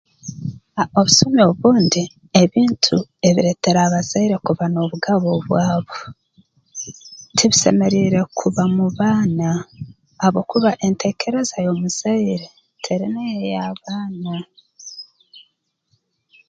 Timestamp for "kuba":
4.45-4.65, 8.39-8.63